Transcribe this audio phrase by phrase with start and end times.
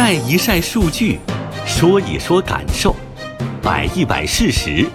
[0.00, 1.18] 晒一晒数据，
[1.66, 2.94] 说一说感受，
[3.60, 4.86] 摆一摆事实，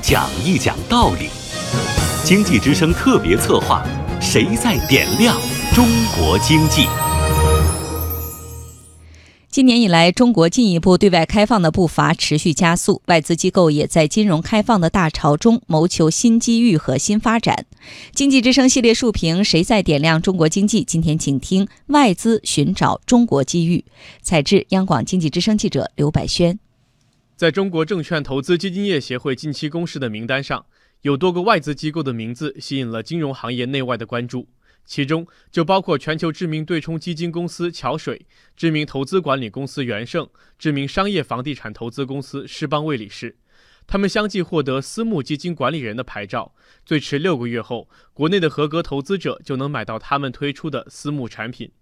[0.00, 1.28] 讲一讲道理。
[2.24, 3.82] 经济之声特别策划：
[4.18, 5.36] 谁在点亮
[5.74, 6.88] 中国经济？
[9.56, 17.64] 今年以来，中国进一步对外开放的步伐持续加速，外资机构也在金融开放的大潮中谋求新机遇和新发展。
[18.12, 20.84] 经济之声系列竖评：谁在点亮中国经济？
[20.84, 23.82] 今天请听外资寻找中国机遇。
[24.20, 26.58] 采制：央广经济之声记者刘百轩。
[27.34, 30.66] 在中国证券投资基金业协会近期公示的名单上，
[31.00, 34.48] 有多个外资机构的名字吸引了金融行业内外的关注。
[34.86, 38.24] 其中就包括全球知名对冲基金公司桥水、
[38.56, 40.28] 知名投资管理公司元盛、
[40.58, 43.36] 知名商业房地产投资公司世邦魏理仕，
[43.86, 46.54] 他们相继获得私募基金管理人的牌照，
[46.84, 51.72] 最迟六个月后，国内的合格投资者就能买到他们推出的私募产品。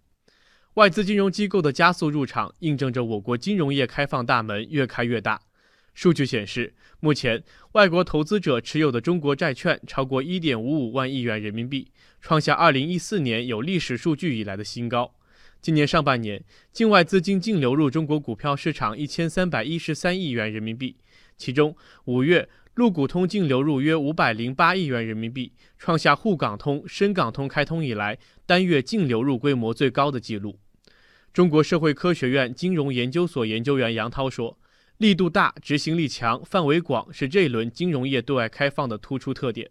[0.75, 5.43] 外资金融机构的加速入场，印证着我国金融业开放大门越开越大。
[5.95, 7.43] 数据显示，目前
[7.73, 15.15] 外国投资者持有的中国债券超过1.55万亿元人民币，创下2014年有历史数据以来的新高。
[15.61, 20.97] 今年上半年，境外资金净流入中国股票市场1313亿元人民币，
[21.37, 30.59] 其中五月陆股通净流入约508亿元人民币，创下沪港通、深港通开通以来单月净流入规模最高的纪录。
[31.33, 34.59] 中国社会科学院金融研究所研究员杨涛说。
[35.05, 39.71] 力度大、执行力强、范围广，是这一轮金融业对外开放的突出特点。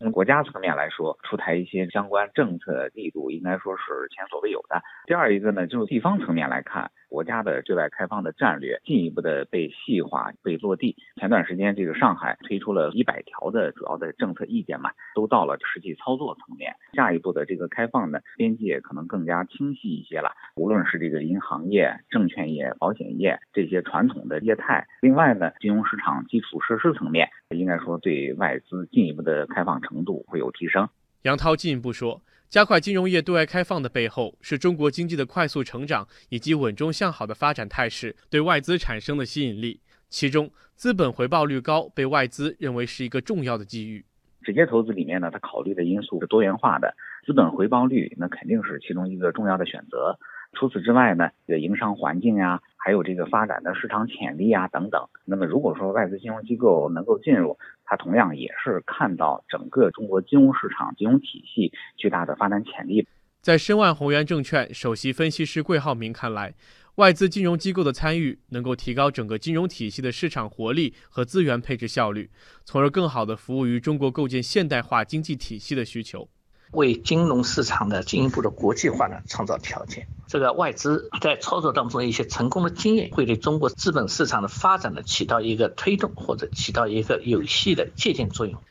[0.00, 4.80] 从国家层面来说，出台一些相关政策力度，应该说是前所未有的。
[5.06, 6.90] 第二一个呢，就是地方层面来看。
[7.10, 10.96] 国家的对外开放的战略进一步的被细化、被落地。
[11.16, 16.72] 前段时间，这个上海推出了一百条的主要的政策意见嘛，都到了实际操作层面。
[16.92, 20.30] 下一步的这个开放呢，边界可能更加清晰一些了。
[20.54, 30.88] 无论是这个银行业、证券业、保险业这些传统的业态，另外呢，金融市场基础设施层面，应该说对外资进一步的开放程度会有提升。
[31.24, 32.22] 杨涛进一步说。
[32.48, 39.80] 加快金融业对外开放的背后，是中国经济的快速成长以及稳中向好的发展态势对外资产生的吸引力。
[40.08, 44.04] 其中，资本回报率高被外资认为是一个重要的机遇。
[44.42, 46.92] 直接投资里面呢，它考虑的因素是多元化的，
[47.24, 50.18] 资本回报率那肯定是其中一个重要的选择。
[50.54, 55.06] 除此之外呢，这个营商环境呀，还有这个发展的市场潜力啊等等。
[55.26, 63.06] 那么如果说外资金融机构能够进入，它同样也是看到整个中国金融市场、金融体系巨大的发展潜力。
[63.42, 66.54] 在申万宏源证券首席分析师桂浩明看来，
[66.96, 72.30] 外资金融机构的参与能够提高整个金融体系的市场活力和资源配置效率，
[72.64, 76.28] 从而更好地服务于中国构建现代化经济体系的需求。
[76.72, 80.06] 为金融市场的进一步的国际化呢创造条件。
[80.30, 88.62] 这个外资在操作当中一些成功的经验，会对中国资本市场的发展呢起到一个推动或者起到一个有系的借鉴作用。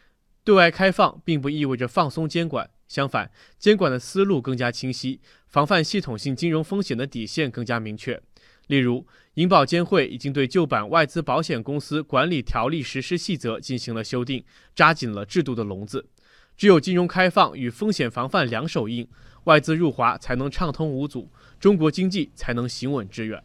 [0.45, 8.21] 对外开放并不意味着放松监管，相反，监管的思路更加清晰，防范系统性金融风险的底线更加明确。
[8.67, 16.05] 例如，银保监会已经对旧版外资保险公司管理条例实施细则进行了修订，扎紧了制度的笼子。
[16.59, 19.07] 只有金融开放与风险防范两手硬，
[19.45, 23.41] 外资入华才能畅通无阻，中国经济才能行稳致远。